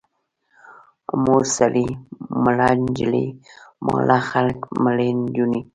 [1.23, 1.87] مور سړی،
[2.43, 3.27] مړه نجلۍ،
[3.85, 5.61] ماړه خلک، مړې نجونې.